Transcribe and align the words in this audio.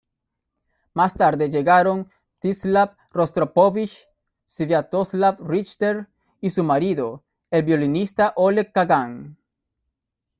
Más 0.95 1.13
tarde 1.13 1.51
llegaron 1.51 2.09
Mstislav 2.39 2.95
Rostropóvich, 3.11 4.07
Sviatoslav 4.47 5.39
Richter 5.47 6.07
y 6.39 6.49
su 6.49 6.63
marido, 6.63 7.23
el 7.51 7.61
violinista 7.61 8.33
Oleg 8.35 8.71
Kagan. 8.73 9.37